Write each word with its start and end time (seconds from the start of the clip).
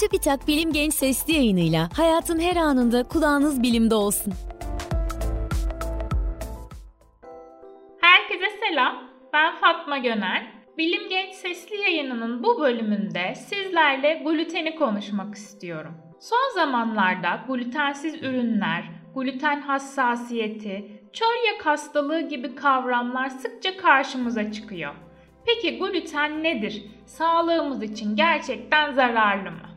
Çubitak 0.00 0.48
Bilim 0.48 0.72
Genç 0.72 0.94
Sesli 0.94 1.32
yayınıyla 1.32 1.88
hayatın 1.96 2.40
her 2.40 2.56
anında 2.56 3.02
kulağınız 3.02 3.62
bilimde 3.62 3.94
olsun. 3.94 4.32
Herkese 8.00 8.46
selam, 8.60 9.02
ben 9.32 9.56
Fatma 9.56 9.98
Gönel. 9.98 10.46
Bilim 10.78 11.08
Genç 11.08 11.34
Sesli 11.34 11.76
yayınının 11.76 12.42
bu 12.42 12.60
bölümünde 12.60 13.34
sizlerle 13.34 14.22
gluteni 14.24 14.76
konuşmak 14.76 15.34
istiyorum. 15.34 15.94
Son 16.20 16.54
zamanlarda 16.54 17.44
glutensiz 17.48 18.14
ürünler, 18.22 18.84
gluten 19.14 19.60
hassasiyeti, 19.60 21.02
çölyak 21.12 21.66
hastalığı 21.66 22.20
gibi 22.20 22.54
kavramlar 22.54 23.28
sıkça 23.28 23.76
karşımıza 23.76 24.52
çıkıyor. 24.52 24.94
Peki 25.46 25.78
gluten 25.78 26.42
nedir? 26.42 26.84
Sağlığımız 27.06 27.82
için 27.82 28.16
gerçekten 28.16 28.92
zararlı 28.92 29.50
mı? 29.50 29.67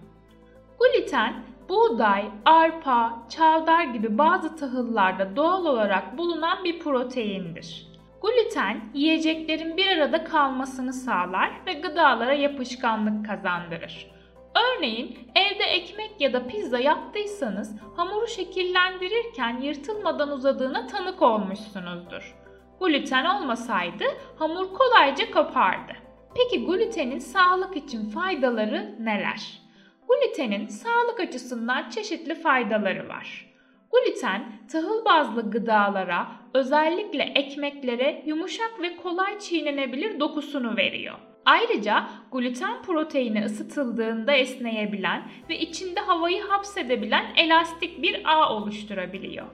Gluten, 0.81 1.33
buğday, 1.69 2.25
arpa, 2.45 3.27
çavdar 3.29 3.83
gibi 3.83 4.17
bazı 4.17 4.55
tahıllarda 4.55 5.35
doğal 5.35 5.65
olarak 5.65 6.17
bulunan 6.17 6.63
bir 6.63 6.79
proteindir. 6.79 7.87
Gluten, 8.21 8.81
yiyeceklerin 8.93 9.77
bir 9.77 9.87
arada 9.87 10.23
kalmasını 10.23 10.93
sağlar 10.93 11.51
ve 11.67 11.73
gıdalara 11.73 12.33
yapışkanlık 12.33 13.25
kazandırır. 13.25 14.11
Örneğin 14.55 15.17
evde 15.35 15.63
ekmek 15.63 16.21
ya 16.21 16.33
da 16.33 16.47
pizza 16.47 16.79
yaptıysanız 16.79 17.75
hamuru 17.95 18.27
şekillendirirken 18.27 19.61
yırtılmadan 19.61 20.31
uzadığına 20.31 20.87
tanık 20.87 21.21
olmuşsunuzdur. 21.21 22.35
Gluten 22.79 23.25
olmasaydı 23.25 24.03
hamur 24.39 24.73
kolayca 24.73 25.31
kopardı. 25.31 25.93
Peki 26.35 26.65
glutenin 26.65 27.19
sağlık 27.19 27.77
için 27.77 28.09
faydaları 28.09 28.95
neler? 28.99 29.61
Glutenin 30.11 30.67
sağlık 30.67 31.19
açısından 31.19 31.89
çeşitli 31.89 32.35
faydaları 32.35 33.09
var. 33.09 33.45
Gluten, 33.91 34.51
tahıl 34.71 35.05
bazlı 35.05 35.51
gıdalara, 35.51 36.27
özellikle 36.53 37.23
ekmeklere 37.23 38.23
yumuşak 38.25 38.81
ve 38.81 38.95
kolay 38.95 39.39
çiğnenebilir 39.39 40.19
dokusunu 40.19 40.77
veriyor. 40.77 41.15
Ayrıca 41.45 42.07
gluten 42.31 42.81
proteini 42.81 43.45
ısıtıldığında 43.45 44.31
esneyebilen 44.31 45.31
ve 45.49 45.59
içinde 45.59 45.99
havayı 45.99 46.43
hapsedebilen 46.43 47.25
elastik 47.35 48.01
bir 48.01 48.21
ağ 48.25 48.55
oluşturabiliyor. 48.55 49.45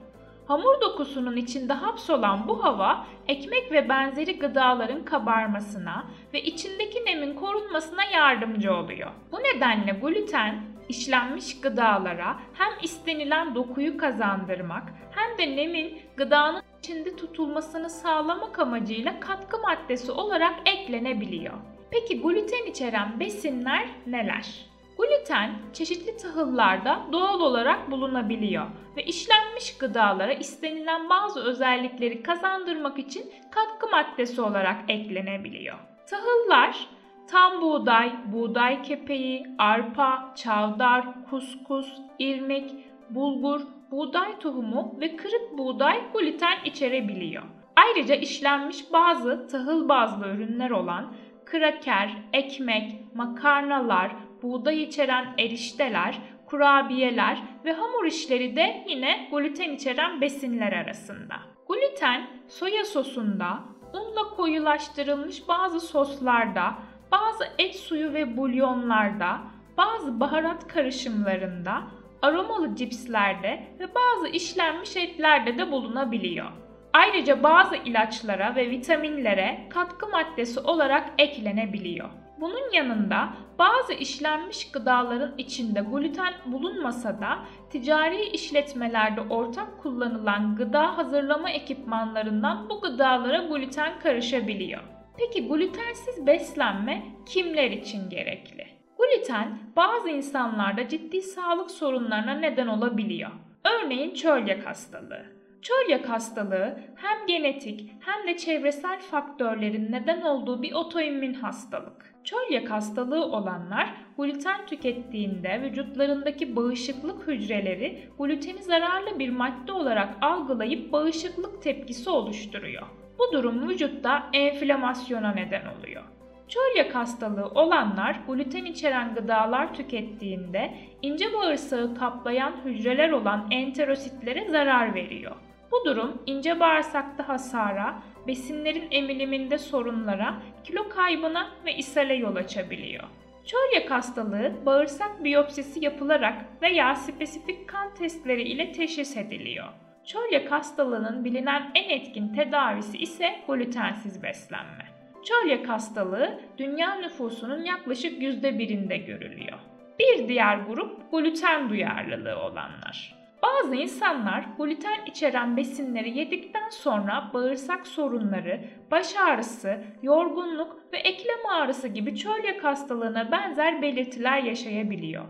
Hamur 0.48 0.80
dokusunun 0.80 1.36
içinde 1.36 1.72
hapsolan 1.72 2.48
bu 2.48 2.64
hava 2.64 3.06
ekmek 3.28 3.72
ve 3.72 3.88
benzeri 3.88 4.38
gıdaların 4.38 5.04
kabarmasına 5.04 6.04
ve 6.34 6.42
içindeki 6.42 7.04
nemin 7.04 7.34
korunmasına 7.34 8.04
yardımcı 8.04 8.74
oluyor. 8.74 9.10
Bu 9.32 9.36
nedenle 9.36 9.92
gluten 9.92 10.60
işlenmiş 10.88 11.60
gıdalara 11.60 12.36
hem 12.54 12.68
istenilen 12.82 13.54
dokuyu 13.54 13.98
kazandırmak 13.98 14.82
hem 15.10 15.38
de 15.38 15.56
nemin 15.56 16.00
gıdanın 16.16 16.62
içinde 16.78 17.16
tutulmasını 17.16 17.90
sağlamak 17.90 18.58
amacıyla 18.58 19.20
katkı 19.20 19.58
maddesi 19.58 20.12
olarak 20.12 20.54
eklenebiliyor. 20.66 21.54
Peki 21.90 22.22
gluten 22.22 22.66
içeren 22.66 23.20
besinler 23.20 23.88
neler? 24.06 24.68
Gluten 24.98 25.50
çeşitli 25.72 26.16
tahıllarda 26.16 27.00
doğal 27.12 27.40
olarak 27.40 27.90
bulunabiliyor 27.90 28.66
ve 28.96 29.04
işlenmiş 29.04 29.78
gıdalara 29.78 30.32
istenilen 30.32 31.10
bazı 31.10 31.40
özellikleri 31.40 32.22
kazandırmak 32.22 32.98
için 32.98 33.32
katkı 33.50 33.88
maddesi 33.90 34.40
olarak 34.40 34.76
eklenebiliyor. 34.88 35.78
Tahıllar 36.10 36.88
tam 37.30 37.60
buğday, 37.62 38.12
buğday 38.32 38.82
kepeği, 38.82 39.46
arpa, 39.58 40.34
çavdar, 40.36 41.24
kuskus, 41.30 41.92
irmik, 42.18 42.74
bulgur, 43.10 43.60
buğday 43.90 44.38
tohumu 44.38 44.96
ve 45.00 45.16
kırık 45.16 45.58
buğday 45.58 46.12
gluten 46.12 46.64
içerebiliyor. 46.64 47.42
Ayrıca 47.76 48.14
işlenmiş 48.14 48.92
bazı 48.92 49.48
tahıl 49.48 49.88
bazlı 49.88 50.26
ürünler 50.28 50.70
olan 50.70 51.14
kraker, 51.44 52.10
ekmek, 52.32 53.14
makarnalar, 53.14 54.12
buğday 54.42 54.82
içeren 54.82 55.34
erişteler, 55.38 56.18
kurabiyeler 56.46 57.42
ve 57.64 57.72
hamur 57.72 58.04
işleri 58.04 58.56
de 58.56 58.84
yine 58.88 59.28
gluten 59.32 59.70
içeren 59.70 60.20
besinler 60.20 60.72
arasında. 60.72 61.34
Gluten 61.68 62.26
soya 62.48 62.84
sosunda, 62.84 63.58
unla 63.92 64.30
koyulaştırılmış 64.36 65.48
bazı 65.48 65.80
soslarda, 65.80 66.74
bazı 67.12 67.44
et 67.58 67.76
suyu 67.76 68.12
ve 68.12 68.36
bulyonlarda, 68.36 69.38
bazı 69.76 70.20
baharat 70.20 70.68
karışımlarında, 70.68 71.82
aromalı 72.22 72.76
cipslerde 72.76 73.66
ve 73.80 73.94
bazı 73.94 74.28
işlenmiş 74.28 74.96
etlerde 74.96 75.58
de 75.58 75.70
bulunabiliyor. 75.70 76.46
Ayrıca 76.92 77.42
bazı 77.42 77.76
ilaçlara 77.76 78.56
ve 78.56 78.70
vitaminlere 78.70 79.66
katkı 79.70 80.08
maddesi 80.08 80.60
olarak 80.60 81.10
eklenebiliyor. 81.18 82.08
Bunun 82.40 82.72
yanında 82.72 83.28
bazı 83.58 83.92
işlenmiş 83.92 84.70
gıdaların 84.70 85.34
içinde 85.38 85.80
gluten 85.80 86.34
bulunmasa 86.46 87.20
da 87.20 87.38
ticari 87.70 88.22
işletmelerde 88.22 89.20
ortak 89.20 89.82
kullanılan 89.82 90.56
gıda 90.56 90.98
hazırlama 90.98 91.50
ekipmanlarından 91.50 92.68
bu 92.68 92.80
gıdalara 92.80 93.38
gluten 93.38 93.98
karışabiliyor. 93.98 94.82
Peki 95.18 95.48
glutensiz 95.48 96.26
beslenme 96.26 97.02
kimler 97.26 97.70
için 97.70 98.10
gerekli? 98.10 98.66
Gluten 98.98 99.58
bazı 99.76 100.10
insanlarda 100.10 100.88
ciddi 100.88 101.22
sağlık 101.22 101.70
sorunlarına 101.70 102.34
neden 102.34 102.66
olabiliyor. 102.66 103.30
Örneğin 103.64 104.14
çölyak 104.14 104.66
hastalığı. 104.66 105.26
Çölyak 105.62 106.08
hastalığı 106.08 106.80
hem 106.96 107.17
genetik 107.28 107.92
hem 108.00 108.26
de 108.26 108.36
çevresel 108.36 109.00
faktörlerin 109.00 109.92
neden 109.92 110.20
olduğu 110.20 110.62
bir 110.62 110.72
otoimmün 110.72 111.34
hastalık. 111.34 112.14
Çölyak 112.24 112.70
hastalığı 112.70 113.24
olanlar 113.24 113.94
gluten 114.18 114.66
tükettiğinde 114.66 115.62
vücutlarındaki 115.62 116.56
bağışıklık 116.56 117.26
hücreleri 117.26 118.08
gluteni 118.18 118.62
zararlı 118.62 119.18
bir 119.18 119.30
madde 119.30 119.72
olarak 119.72 120.08
algılayıp 120.20 120.92
bağışıklık 120.92 121.62
tepkisi 121.62 122.10
oluşturuyor. 122.10 122.86
Bu 123.18 123.32
durum 123.32 123.68
vücutta 123.68 124.26
enflamasyona 124.32 125.32
neden 125.32 125.62
oluyor. 125.78 126.02
Çölyak 126.48 126.94
hastalığı 126.94 127.46
olanlar 127.46 128.20
gluten 128.26 128.64
içeren 128.64 129.14
gıdalar 129.14 129.74
tükettiğinde 129.74 130.74
ince 131.02 131.32
bağırsağı 131.32 131.94
kaplayan 131.94 132.52
hücreler 132.64 133.10
olan 133.10 133.48
enterositlere 133.50 134.50
zarar 134.50 134.94
veriyor. 134.94 135.36
Bu 135.72 135.84
durum 135.84 136.22
ince 136.26 136.60
bağırsakta 136.60 137.28
hasara, 137.28 138.02
besinlerin 138.26 138.88
emiliminde 138.90 139.58
sorunlara, 139.58 140.34
kilo 140.64 140.88
kaybına 140.88 141.50
ve 141.64 141.74
ishale 141.74 142.14
yol 142.14 142.36
açabiliyor. 142.36 143.04
Çölyak 143.44 143.90
hastalığı 143.90 144.52
bağırsak 144.66 145.24
biyopsisi 145.24 145.84
yapılarak 145.84 146.44
veya 146.62 146.94
spesifik 146.94 147.68
kan 147.68 147.94
testleri 147.94 148.42
ile 148.42 148.72
teşhis 148.72 149.16
ediliyor. 149.16 149.68
Çölyak 150.04 150.52
hastalığının 150.52 151.24
bilinen 151.24 151.70
en 151.74 151.88
etkin 151.88 152.28
tedavisi 152.28 152.98
ise 152.98 153.40
glutensiz 153.48 154.22
beslenme. 154.22 154.88
Çölyak 155.24 155.68
hastalığı 155.68 156.40
dünya 156.58 156.94
nüfusunun 156.94 157.64
yaklaşık 157.64 158.22
%1'inde 158.22 158.96
görülüyor. 158.96 159.58
Bir 159.98 160.28
diğer 160.28 160.56
grup 160.56 161.12
gluten 161.12 161.70
duyarlılığı 161.70 162.36
olanlar. 162.36 163.17
Bazı 163.48 163.76
insanlar 163.76 164.44
gluten 164.58 165.04
içeren 165.06 165.56
besinleri 165.56 166.18
yedikten 166.18 166.68
sonra 166.70 167.30
bağırsak 167.34 167.86
sorunları, 167.86 168.60
baş 168.90 169.16
ağrısı, 169.16 169.84
yorgunluk 170.02 170.76
ve 170.92 170.98
eklem 170.98 171.46
ağrısı 171.50 171.88
gibi 171.88 172.16
çölyak 172.16 172.64
hastalığına 172.64 173.32
benzer 173.32 173.82
belirtiler 173.82 174.42
yaşayabiliyor. 174.42 175.24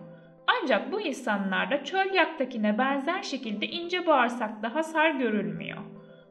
Ancak 0.46 0.92
bu 0.92 1.00
insanlarda 1.00 1.84
çölyaktakine 1.84 2.78
benzer 2.78 3.22
şekilde 3.22 3.66
ince 3.66 4.06
bağırsakta 4.06 4.74
hasar 4.74 5.10
görülmüyor. 5.10 5.78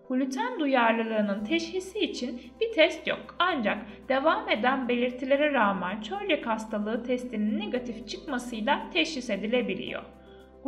Gluten 0.10 0.60
duyarlılığının 0.60 1.44
teşhisi 1.44 2.00
için 2.00 2.42
bir 2.62 2.72
test 2.72 3.08
yok 3.08 3.36
ancak 3.40 3.78
devam 4.10 4.50
eden 4.50 4.90
belirtilere 4.90 5.54
rağmen 5.54 6.02
çölyak 6.02 6.48
hastalığı 6.48 7.04
testinin 7.04 7.60
negatif 7.60 8.08
çıkmasıyla 8.08 8.90
teşhis 8.94 9.30
edilebiliyor. 9.30 10.17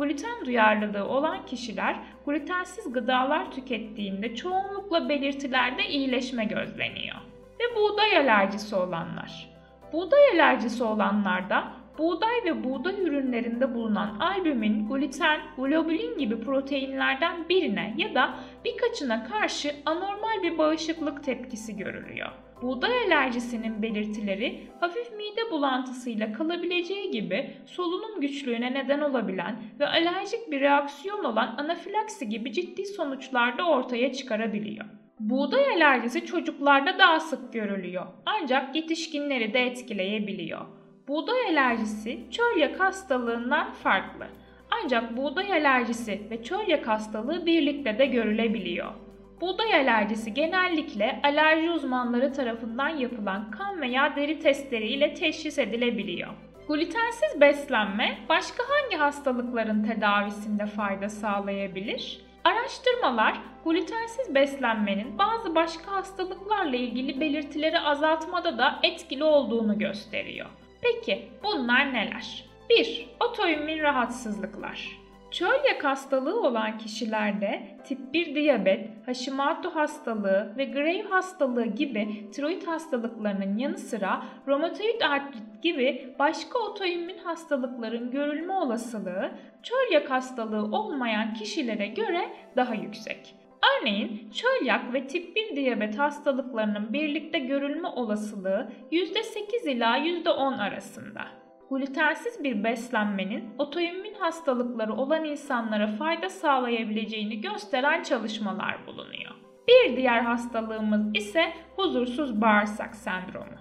Gluten 0.00 0.46
duyarlılığı 0.46 1.08
olan 1.08 1.46
kişiler 1.46 1.96
glutensiz 2.26 2.92
gıdalar 2.92 3.50
tükettiğinde 3.50 4.34
çoğunlukla 4.34 5.08
belirtilerde 5.08 5.88
iyileşme 5.88 6.44
gözleniyor. 6.44 7.16
Ve 7.60 7.76
buğday 7.76 8.16
alerjisi 8.16 8.76
olanlar. 8.76 9.50
Buğday 9.92 10.28
alerjisi 10.34 10.84
olanlarda 10.84 11.64
buğday 12.00 12.44
ve 12.44 12.64
buğday 12.64 12.94
ürünlerinde 13.00 13.74
bulunan 13.74 14.18
albümin, 14.20 14.88
gluten, 14.88 15.40
globulin 15.56 16.18
gibi 16.18 16.40
proteinlerden 16.40 17.48
birine 17.48 17.94
ya 17.96 18.14
da 18.14 18.34
birkaçına 18.64 19.24
karşı 19.24 19.72
anormal 19.86 20.42
bir 20.42 20.58
bağışıklık 20.58 21.24
tepkisi 21.24 21.76
görülüyor. 21.76 22.28
Buğday 22.62 23.04
alerjisinin 23.04 23.82
belirtileri 23.82 24.60
hafif 24.80 25.12
mide 25.12 25.50
bulantısıyla 25.50 26.32
kalabileceği 26.32 27.10
gibi 27.10 27.50
solunum 27.66 28.20
güçlüğüne 28.20 28.74
neden 28.74 29.00
olabilen 29.00 29.56
ve 29.80 29.86
alerjik 29.86 30.50
bir 30.50 30.60
reaksiyon 30.60 31.24
olan 31.24 31.54
anafilaksi 31.58 32.28
gibi 32.28 32.52
ciddi 32.52 32.86
sonuçlar 32.86 33.58
da 33.58 33.64
ortaya 33.64 34.12
çıkarabiliyor. 34.12 34.84
Buğday 35.20 35.66
alerjisi 35.66 36.26
çocuklarda 36.26 36.98
daha 36.98 37.20
sık 37.20 37.52
görülüyor 37.52 38.06
ancak 38.26 38.76
yetişkinleri 38.76 39.54
de 39.54 39.60
etkileyebiliyor. 39.60 40.79
Buğday 41.10 41.46
alerjisi 41.46 42.20
çölyak 42.30 42.80
hastalığından 42.80 43.72
farklı. 43.72 44.26
Ancak 44.70 45.16
buğday 45.16 45.52
alerjisi 45.52 46.20
ve 46.30 46.42
çölyak 46.42 46.88
hastalığı 46.88 47.46
birlikte 47.46 47.98
de 47.98 48.06
görülebiliyor. 48.06 48.92
Buğday 49.40 49.74
alerjisi 49.74 50.34
genellikle 50.34 51.20
alerji 51.24 51.70
uzmanları 51.70 52.32
tarafından 52.32 52.88
yapılan 52.88 53.50
kan 53.50 53.80
veya 53.80 54.16
deri 54.16 54.38
testleri 54.38 54.86
ile 54.86 55.14
teşhis 55.14 55.58
edilebiliyor. 55.58 56.30
Glutensiz 56.68 57.40
beslenme 57.40 58.18
başka 58.28 58.62
hangi 58.68 58.96
hastalıkların 58.96 59.82
tedavisinde 59.82 60.66
fayda 60.66 61.08
sağlayabilir? 61.08 62.20
Araştırmalar 62.44 63.40
glutensiz 63.64 64.34
beslenmenin 64.34 65.18
bazı 65.18 65.54
başka 65.54 65.92
hastalıklarla 65.92 66.76
ilgili 66.76 67.20
belirtileri 67.20 67.80
azaltmada 67.80 68.58
da 68.58 68.78
etkili 68.82 69.24
olduğunu 69.24 69.78
gösteriyor. 69.78 70.46
Peki 70.82 71.28
bunlar 71.42 71.94
neler? 71.94 72.44
1. 72.70 73.08
Otoimmün 73.20 73.78
rahatsızlıklar. 73.78 75.00
Çölyak 75.30 75.84
hastalığı 75.84 76.40
olan 76.40 76.78
kişilerde 76.78 77.78
tip 77.84 78.14
1 78.14 78.34
diyabet, 78.34 78.88
Hashimoto 79.06 79.74
hastalığı 79.74 80.54
ve 80.58 80.64
Graves 80.64 81.06
hastalığı 81.10 81.66
gibi 81.66 82.30
tiroid 82.30 82.66
hastalıklarının 82.66 83.58
yanı 83.58 83.78
sıra 83.78 84.22
romatoid 84.46 85.00
artrit 85.00 85.62
gibi 85.62 86.14
başka 86.18 86.58
otoimmün 86.58 87.18
hastalıkların 87.18 88.10
görülme 88.10 88.52
olasılığı 88.52 89.30
çölyak 89.62 90.10
hastalığı 90.10 90.76
olmayan 90.76 91.34
kişilere 91.34 91.86
göre 91.86 92.30
daha 92.56 92.74
yüksek. 92.74 93.34
Örneğin 93.62 94.30
çölyak 94.30 94.92
ve 94.94 95.06
tip 95.06 95.36
1 95.36 95.56
diyabet 95.56 95.98
hastalıklarının 95.98 96.92
birlikte 96.92 97.38
görülme 97.38 97.88
olasılığı 97.88 98.72
%8 98.90 99.70
ila 99.70 99.98
%10 99.98 100.56
arasında 100.58 101.40
glutensiz 101.70 102.44
bir 102.44 102.64
beslenmenin 102.64 103.44
otoimmün 103.58 104.14
hastalıkları 104.14 104.92
olan 104.92 105.24
insanlara 105.24 105.86
fayda 105.86 106.28
sağlayabileceğini 106.28 107.40
gösteren 107.40 108.02
çalışmalar 108.02 108.86
bulunuyor. 108.86 109.30
Bir 109.68 109.96
diğer 109.96 110.20
hastalığımız 110.20 111.14
ise 111.14 111.52
huzursuz 111.76 112.40
bağırsak 112.40 112.94
sendromu. 112.94 113.59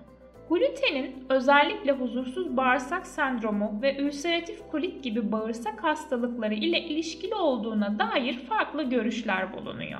Glutenin 0.49 1.25
özellikle 1.29 1.91
huzursuz 1.91 2.57
bağırsak 2.57 3.07
sendromu 3.07 3.81
ve 3.81 3.97
ülseratif 3.97 4.67
kolit 4.71 5.03
gibi 5.03 5.31
bağırsak 5.31 5.83
hastalıkları 5.83 6.53
ile 6.53 6.79
ilişkili 6.79 7.35
olduğuna 7.35 7.99
dair 7.99 8.33
farklı 8.33 8.83
görüşler 8.83 9.53
bulunuyor. 9.53 9.99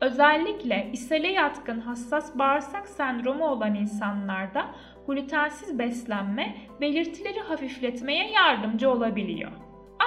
Özellikle 0.00 0.90
ishale 0.92 1.28
yatkın 1.28 1.80
hassas 1.80 2.38
bağırsak 2.38 2.88
sendromu 2.88 3.48
olan 3.48 3.74
insanlarda 3.74 4.66
glutensiz 5.06 5.78
beslenme 5.78 6.56
belirtileri 6.80 7.40
hafifletmeye 7.40 8.30
yardımcı 8.30 8.90
olabiliyor. 8.90 9.50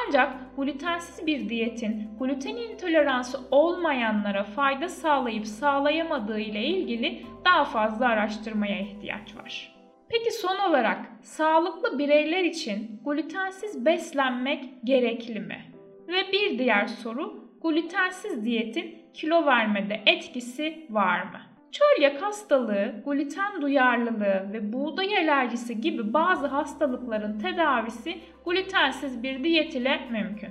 Ancak 0.05 0.57
glutensiz 0.57 1.27
bir 1.27 1.49
diyetin 1.49 2.09
gluten 2.19 2.55
intoleransı 2.55 3.39
olmayanlara 3.51 4.43
fayda 4.43 4.89
sağlayıp 4.89 5.47
sağlayamadığı 5.47 6.39
ile 6.39 6.63
ilgili 6.63 7.25
daha 7.45 7.65
fazla 7.65 8.07
araştırmaya 8.07 8.79
ihtiyaç 8.79 9.35
var. 9.35 9.75
Peki 10.09 10.31
son 10.31 10.69
olarak 10.69 10.99
sağlıklı 11.21 11.99
bireyler 11.99 12.43
için 12.43 13.01
glutensiz 13.05 13.85
beslenmek 13.85 14.65
gerekli 14.83 15.39
mi? 15.39 15.65
Ve 16.07 16.31
bir 16.31 16.59
diğer 16.59 16.87
soru 16.87 17.49
glutensiz 17.63 18.45
diyetin 18.45 18.95
kilo 19.13 19.45
vermede 19.45 20.01
etkisi 20.05 20.87
var 20.89 21.23
mı? 21.23 21.39
Çölyak 21.77 22.21
hastalığı, 22.21 22.93
gluten 23.05 23.61
duyarlılığı 23.61 24.53
ve 24.53 24.73
buğday 24.73 25.17
alerjisi 25.17 25.81
gibi 25.81 26.13
bazı 26.13 26.47
hastalıkların 26.47 27.39
tedavisi 27.39 28.17
glutensiz 28.45 29.23
bir 29.23 29.43
diyet 29.43 29.75
ile 29.75 29.99
mümkün. 30.11 30.49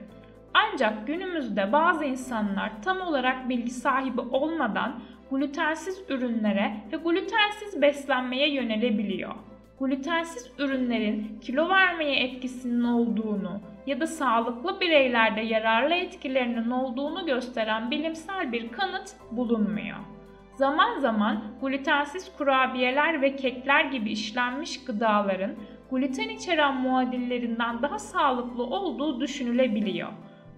Ancak 0.54 1.06
günümüzde 1.06 1.72
bazı 1.72 2.04
insanlar 2.04 2.82
tam 2.82 3.00
olarak 3.00 3.48
bilgi 3.48 3.70
sahibi 3.70 4.20
olmadan 4.20 5.00
glutensiz 5.30 6.02
ürünlere 6.08 6.74
ve 6.92 6.96
glutensiz 6.96 7.82
beslenmeye 7.82 8.54
yönelebiliyor. 8.54 9.34
Glutensiz 9.80 10.52
ürünlerin 10.58 11.38
kilo 11.40 11.68
vermeye 11.68 12.24
etkisinin 12.24 12.84
olduğunu 12.84 13.60
ya 13.86 14.00
da 14.00 14.06
sağlıklı 14.06 14.80
bireylerde 14.80 15.40
yararlı 15.40 15.94
etkilerinin 15.94 16.70
olduğunu 16.70 17.26
gösteren 17.26 17.90
bilimsel 17.90 18.52
bir 18.52 18.72
kanıt 18.72 19.16
bulunmuyor. 19.30 20.15
Zaman 20.56 20.98
zaman 20.98 21.42
glutensiz 21.60 22.36
kurabiyeler 22.38 23.22
ve 23.22 23.36
kekler 23.36 23.84
gibi 23.84 24.10
işlenmiş 24.10 24.84
gıdaların 24.84 25.54
gluten 25.90 26.28
içeren 26.28 26.74
muadillerinden 26.74 27.82
daha 27.82 27.98
sağlıklı 27.98 28.62
olduğu 28.62 29.20
düşünülebiliyor. 29.20 30.08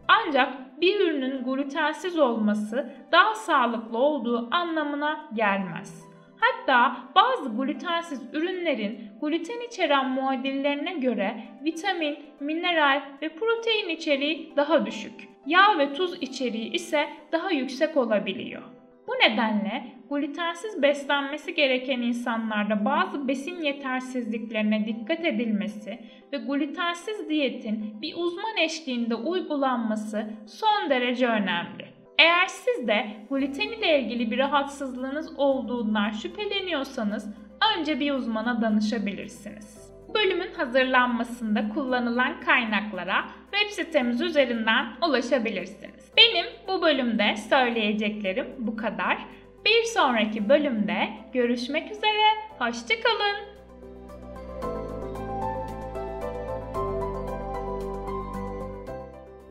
Ancak 0.09 0.81
bir 0.81 1.01
ürünün 1.01 1.45
glutensiz 1.45 2.19
olması 2.19 2.93
daha 3.13 3.35
sağlıklı 3.35 3.99
olduğu 3.99 4.49
anlamına 4.51 5.29
gelmez. 5.35 6.09
Hatta 6.41 6.97
bazı 7.15 7.57
glutensiz 7.57 8.23
ürünlerin 8.33 9.01
gluten 9.21 9.67
içeren 9.69 10.09
muadillerine 10.11 10.93
göre 10.93 11.45
vitamin, 11.65 12.19
mineral 12.41 13.03
ve 13.23 13.29
protein 13.29 13.89
içeriği 13.89 14.53
daha 14.57 14.87
düşük. 14.87 15.29
Yağ 15.47 15.79
ve 15.79 15.93
tuz 15.93 16.23
içeriği 16.23 16.73
ise 16.73 17.09
daha 17.33 17.51
yüksek 17.51 17.97
olabiliyor. 17.97 18.78
Bu 19.09 19.13
nedenle 19.13 19.85
glutensiz 20.11 20.83
beslenmesi 20.83 21.55
gereken 21.55 22.01
insanlarda 22.01 22.85
bazı 22.85 23.29
besin 23.29 23.63
yetersizliklerine 23.63 24.87
dikkat 24.87 25.25
edilmesi 25.25 25.99
ve 26.33 26.37
glutensiz 26.37 27.29
diyetin 27.29 28.03
bir 28.03 28.15
uzman 28.17 28.57
eşliğinde 28.57 29.15
uygulanması 29.15 30.31
son 30.47 30.91
derece 30.91 31.27
önemli. 31.27 31.89
Eğer 32.19 32.47
siz 32.47 32.89
de 32.89 33.07
gluten 33.31 33.69
ile 33.69 34.01
ilgili 34.01 34.31
bir 34.31 34.39
rahatsızlığınız 34.39 35.39
olduğundan 35.39 36.11
şüpheleniyorsanız 36.11 37.35
önce 37.79 38.01
bir 38.01 38.13
uzmana 38.13 38.63
danışabilirsiniz. 38.63 39.89
Bölümün 40.15 40.53
hazırlanmasında 40.57 41.69
kullanılan 41.69 42.41
kaynaklara 42.41 43.25
web 43.53 43.71
sitemiz 43.71 44.21
üzerinden 44.21 44.87
ulaşabilirsiniz. 45.09 46.13
Benim 46.17 46.47
bu 46.69 46.83
bölümde 46.83 47.37
söyleyeceklerim 47.49 48.47
bu 48.59 48.77
kadar. 48.77 49.19
Bir 49.65 49.85
sonraki 49.85 50.49
bölümde 50.49 51.09
görüşmek 51.33 51.93
üzere, 51.93 52.25
hoşçakalın. 52.59 53.49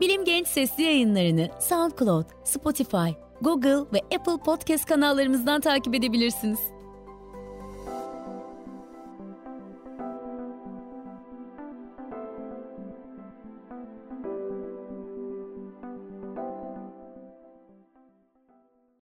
Bilim 0.00 0.24
Genç 0.24 0.48
sesli 0.48 0.82
yayınlarını 0.82 1.48
SoundCloud, 1.60 2.26
Spotify, 2.44 3.08
Google 3.40 3.78
ve 3.92 4.16
Apple 4.16 4.42
Podcast 4.44 4.84
kanallarımızdan 4.84 5.60
takip 5.60 5.94
edebilirsiniz. 5.94 6.77